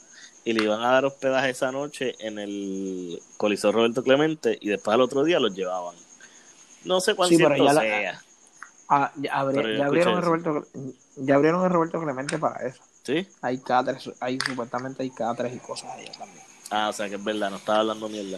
[0.45, 4.93] y le iban a dar hospedaje esa noche en el Coliseo Roberto Clemente y después
[4.95, 5.95] al otro día los llevaban.
[6.85, 8.21] No sé cuán Sí, ya la- sea.
[8.87, 10.67] Ah, ya, abri- Pero yo ya abrieron el Roberto,
[11.15, 12.81] ya abrieron el Roberto Clemente para eso.
[13.03, 13.27] ¿Sí?
[13.41, 16.43] Hay cáteres, hay supuestamente hay cáteres y cosas allá también.
[16.69, 18.37] Ah, o sea que es verdad, no estaba hablando mierda.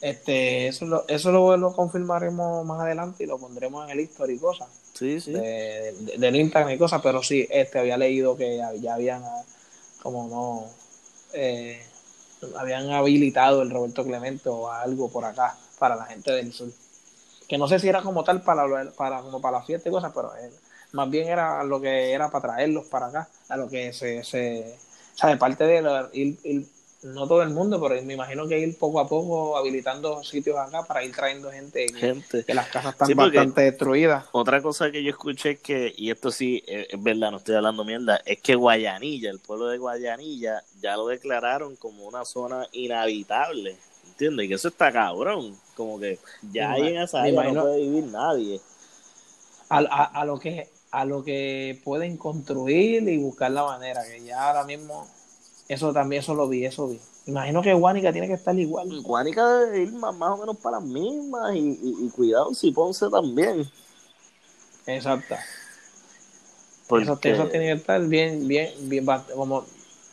[0.00, 4.34] Este, eso lo, eso lo, lo confirmaremos más adelante y lo pondremos en el history
[4.34, 4.68] y cosas.
[4.92, 5.32] Sí, sí.
[5.32, 9.22] de, de- del Instagram y cosas, pero sí, este había leído que ya, ya habían
[9.24, 9.42] ah,
[10.02, 10.85] como no
[11.36, 11.82] eh,
[12.58, 16.68] habían habilitado el Roberto Clemente o algo por acá para la gente del sur.
[17.48, 20.12] Que no sé si era como tal para, para como para la fiesta y cosas,
[20.14, 20.50] pero eh,
[20.92, 24.76] más bien era lo que era para traerlos para acá, a lo que se, se
[25.14, 26.66] o sea, de parte de ir
[27.02, 30.84] no todo el mundo, pero me imagino que ir poco a poco habilitando sitios acá
[30.84, 32.46] para ir trayendo gente, Gente.
[32.46, 34.26] que las casas están Sí, bastante destruidas.
[34.32, 37.84] Otra cosa que yo escuché es que, y esto sí es, verdad, no estoy hablando
[37.84, 43.80] mierda, es que Guayanilla, el pueblo de Guayanilla, ya lo declararon como una zona inhabitable.
[44.04, 44.46] ¿Entiendes?
[44.46, 45.60] Y que eso está cabrón.
[45.74, 48.60] Como que ya ahí en esa área no puede vivir nadie.
[49.68, 54.22] a, a, a lo que a lo que pueden construir y buscar la manera que
[54.24, 55.06] ya ahora mismo
[55.68, 59.46] eso también eso lo vi eso vi imagino que Guánica tiene que estar igual Guánica
[59.60, 63.08] debe ir más, más o menos para las mismas y, y, y cuidado si Ponce
[63.10, 63.68] también.
[64.86, 65.34] exacto
[66.88, 69.64] Porque eso, eso tiene que estar bien bien bien como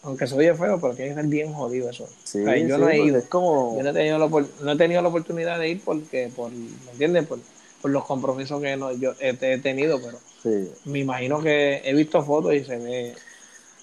[0.01, 2.75] aunque se oye feo pero tiene que estar bien jodido eso sí, O sea, yo
[2.75, 5.07] sí, no he ido Es como, yo no he tenido la, no he tenido la
[5.07, 7.27] oportunidad de ir porque por ¿me entiendes?
[7.27, 7.39] por,
[7.81, 10.71] por los compromisos que no, yo he, he tenido pero sí.
[10.85, 13.13] me imagino que he visto fotos y se ve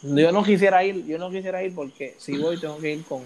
[0.02, 3.22] yo no quisiera ir yo no quisiera ir porque si voy tengo que ir con,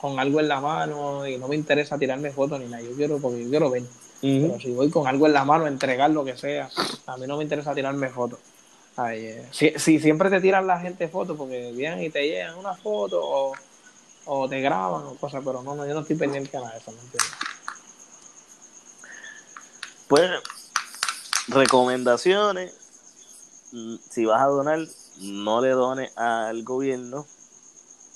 [0.00, 3.18] con algo en la mano y no me interesa tirarme fotos ni nada yo quiero
[3.18, 3.82] porque yo quiero ver
[4.20, 6.70] pero si voy con algo en la mano entregar lo que sea
[7.06, 8.38] a mí no me interesa tirarme fotos
[9.10, 12.74] eh, si, si siempre te tiran la gente fotos porque vienen y te llegan una
[12.74, 13.52] foto o,
[14.26, 16.78] o te graban o cosas pero no, no yo no estoy pendiente a nada de
[16.78, 17.32] eso ¿me entiendes?
[20.08, 20.30] Pues,
[21.48, 22.72] recomendaciones.
[23.72, 24.78] Mm, Si vas a donar,
[25.20, 27.26] no le dones al gobierno.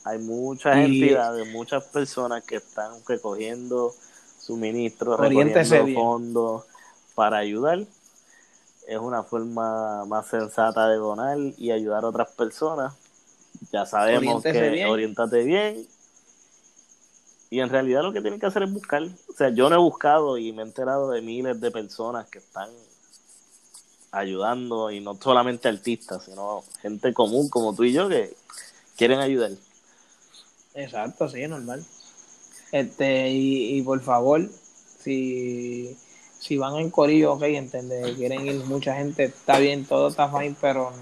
[0.05, 3.95] Hay muchas Y- entidades, muchas personas que están recogiendo
[4.41, 6.65] suministros, recogiendo fondos
[7.15, 7.85] para ayudar.
[8.89, 12.95] Es una forma más sensata de donar y ayudar a otras personas.
[13.73, 14.89] Ya sabemos Oriéntese que bien.
[14.89, 15.87] orientate bien.
[17.51, 19.03] Y en realidad lo que tienen que hacer es buscar.
[19.03, 22.39] O sea, yo no he buscado y me he enterado de miles de personas que
[22.39, 22.71] están
[24.13, 28.35] ayudando y no solamente artistas, sino gente común como tú y yo que
[28.97, 29.53] quieren ayudar.
[30.75, 31.85] Exacto, sí, normal.
[32.73, 34.49] Este, y, y por favor,
[34.99, 35.97] si,
[36.39, 40.57] si van en corillo, ok, entiende, quieren ir mucha gente, está bien, todo está fine,
[40.61, 40.93] pero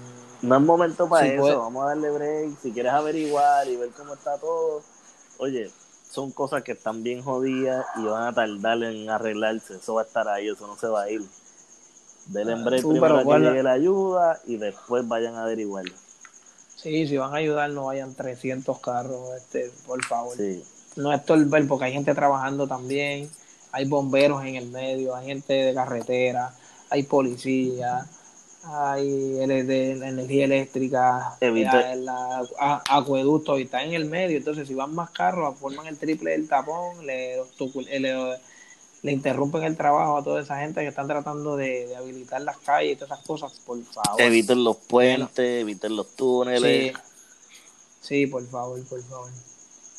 [0.41, 2.59] No es momento para Sí, eso, puede- vamos a darle break.
[2.61, 4.81] Si quieres averiguar y ver cómo está todo,
[5.37, 5.69] oye,
[6.09, 9.75] son cosas que están bien jodidas y van a tardar en arreglarse.
[9.75, 11.21] Eso va a estar ahí, eso no se va a ir.
[12.25, 15.85] Denle en Ah, tú, primero que llegue la ayuda y después vayan a averiguar.
[16.75, 20.35] sí, si van a ayudar, no vayan 300 carros, este, por favor.
[20.37, 20.63] Sí.
[20.95, 23.29] No estorbar, porque hay gente trabajando también,
[23.71, 26.53] hay bomberos en el medio, hay gente de carretera,
[26.89, 28.05] hay policía,
[28.63, 32.05] hay de energía eléctrica, Evita- eh,
[32.59, 34.37] a- acueducto y está en el medio.
[34.37, 38.37] Entonces, si van más carros, forman el triple del tapón, le, eh, le,
[39.01, 42.57] le interrumpen el trabajo a toda esa gente que están tratando de, de habilitar las
[42.57, 44.19] calles y todas esas cosas, por favor.
[44.21, 46.93] Eviten los puentes, eviten los túneles.
[46.93, 47.01] Sí,
[48.01, 49.29] sí, por favor, por favor.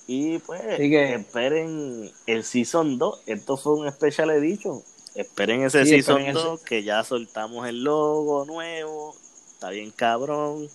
[0.07, 3.23] Y pues Así que- esperen el Season 2.
[3.27, 4.83] Esto fue un Special Edition.
[5.15, 9.15] Esperen ese Sí, Season esperen el 2 que ya soltamos el logo nuevo.
[9.53, 10.69] Está bien cabrón.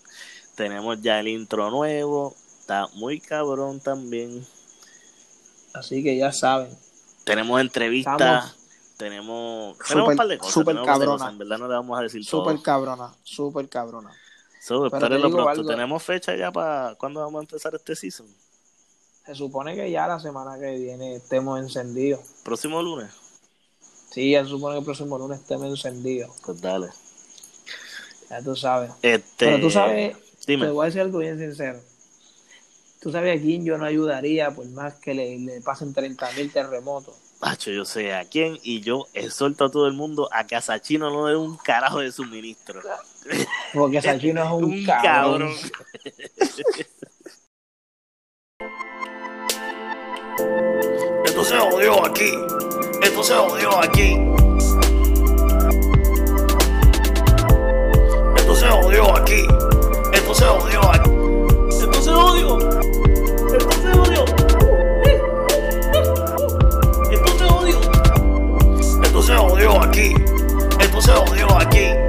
[0.55, 2.33] Tenemos ya el intro nuevo.
[2.59, 4.45] Está muy cabrón también.
[5.73, 6.69] Así que ya saben.
[7.25, 8.13] Tenemos entrevistas.
[8.15, 8.55] Estamos-
[8.97, 10.53] Tenemos, Súper- tenemos un par de cosas.
[10.53, 11.11] súper de cabrona.
[11.11, 11.31] cosas.
[11.33, 12.63] En verdad no le vamos a decir Súper todo.
[12.63, 14.09] cabrona, súper cabrona.
[14.61, 15.49] So, espérenlo pronto.
[15.49, 15.65] algo.
[15.69, 18.25] Tenemos fecha ya para cuándo vamos a empezar este season.
[19.25, 22.21] Se supone que ya la semana que viene estemos encendidos.
[22.43, 23.11] Próximo lunes.
[24.11, 26.31] Sí, ya se supone que el próximo lunes estemos encendidos.
[26.45, 26.87] Pues dale.
[28.29, 28.91] Ya tú sabes.
[29.01, 30.15] Este, Pero tú sabes,
[30.47, 30.67] Dime.
[30.67, 31.81] te voy a decir algo bien sincero.
[33.05, 36.51] Tú sabes a quién yo no ayudaría por más que le, le pasen 30 mil
[36.51, 37.13] terremotos.
[37.39, 40.61] Macho, yo sé a quién y yo exhorto a todo el mundo a que a
[40.61, 42.81] Sachino no dé un carajo de suministro.
[43.75, 45.03] Porque Sachino es un, Un cabrón.
[45.03, 45.53] cabrón.
[51.25, 52.31] Esto se jodió aquí.
[53.03, 54.17] Esto se jodió aquí.
[58.35, 59.45] Esto se jodió aquí.
[60.11, 61.14] Esto se jodió aquí.
[69.81, 70.13] Aquí.
[70.79, 72.04] Esto se jodió aquí.